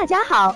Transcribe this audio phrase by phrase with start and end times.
[0.00, 0.54] 大家好，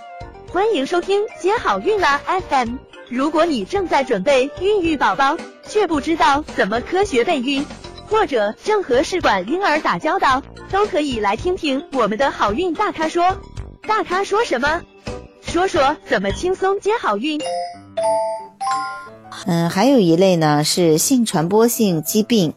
[0.53, 2.77] 欢迎收听接好运啦 FM。
[3.09, 7.67] 如果你正在准备孕育宝宝，却不知道怎么科学备孕，
[8.07, 13.37] 或者正和试管婴儿打交道，都可以来听听我们的好运大咖说。
[13.83, 14.81] 大咖说什么？
[15.41, 17.41] 说说怎么轻松接好运。
[19.47, 22.55] 嗯，还有一类呢是性传播性疾病，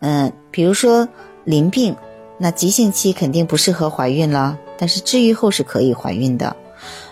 [0.00, 1.08] 嗯，比如说
[1.44, 1.96] 淋病，
[2.36, 6.56] 那急性期肯定不适合怀孕了，但是治愈后是可以怀孕的。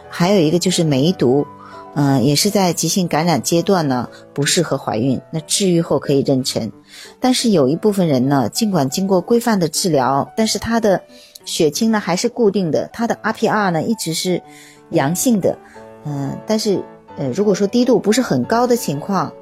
[0.09, 1.47] 还有一个就是梅毒，
[1.95, 6.73] 嗯，也是在急性感染阶段呢不适合怀孕，那治愈后可以妊娠。
[7.21, 11.03] 但是有一部分人呢，尽管经过规范的治疗，但是他的
[11.45, 14.43] 血清呢还是固定的，他的 RPR 呢一直是
[14.91, 15.59] 阳性的，
[16.07, 16.83] 嗯，但是。
[17.21, 19.33] 呃，如果说低度不是很高的情况，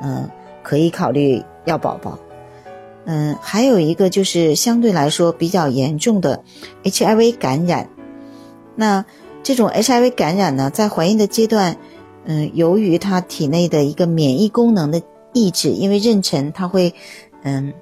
[0.00, 0.26] 嗯，
[0.62, 2.18] 可以考虑要宝宝。
[3.06, 6.42] 嗯，还有一个就是相对来说比较严重的
[6.82, 7.88] HIV 感染。
[8.74, 9.04] 那
[9.42, 11.76] 这种 HIV 感染呢，在怀孕的阶段，
[12.24, 15.00] 嗯，由于它体内的一个免疫功能的
[15.32, 16.92] 抑制，因为妊娠它会，
[17.44, 17.72] 嗯，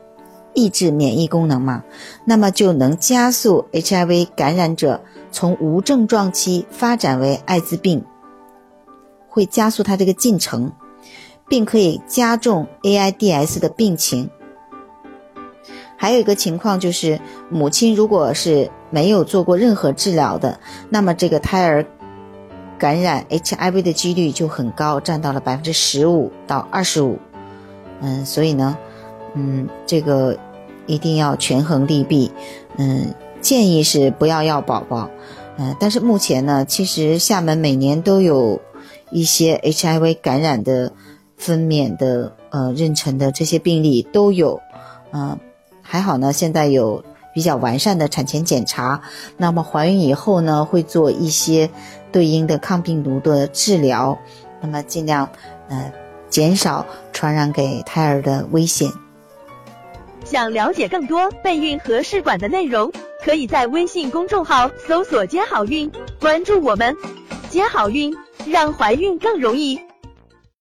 [0.52, 1.82] 抑制免疫功能嘛，
[2.26, 8.04] 那么就能加速 HIV 感染者从无症状期发展为艾滋病。
[9.26, 10.70] 会加速它这个进程，
[11.48, 14.30] 并可以加重 AIDS 的病情。
[15.96, 20.58] 还有一个情况就是，母亲如果是没有做过任何治疗的，
[20.90, 21.84] 那么这个胎儿
[22.78, 27.18] 感染 HIV 的几率就很高，占到了百分之十五到二十五。
[28.00, 28.76] 嗯，所以呢，
[29.34, 30.38] 嗯，这个
[30.86, 32.30] 一定要权衡利弊。
[32.76, 35.10] 嗯，建议是不要要宝宝。
[35.56, 38.60] 嗯，但是目前呢，其实厦门每年都有。
[39.10, 40.92] 一些 HIV 感染的
[41.36, 44.60] 分娩的呃妊娠的这些病例都有，
[45.12, 45.38] 嗯，
[45.86, 49.00] 还好呢，现在有比较完善的产前检查。
[49.36, 51.70] 那么怀孕以后呢，会做一些
[52.10, 54.18] 对应的抗病毒的治疗，
[54.60, 55.28] 那么尽量
[55.68, 55.92] 呃
[56.28, 58.90] 减少传染给胎儿的危险。
[60.24, 62.90] 想了解更多备孕和试管的内容，
[63.22, 66.96] 可以在微信公众号搜索“接好运”，关注我们，
[67.50, 68.12] 接好运。
[68.46, 69.80] 让怀孕更容易。